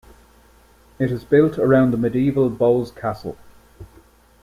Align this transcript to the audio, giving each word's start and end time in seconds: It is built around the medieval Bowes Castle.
It 0.97 1.11
is 1.11 1.23
built 1.23 1.59
around 1.59 1.91
the 1.91 1.97
medieval 1.97 2.49
Bowes 2.49 2.89
Castle. 2.89 3.37